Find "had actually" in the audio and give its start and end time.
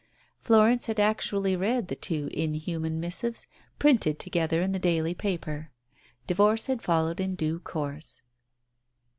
0.87-1.55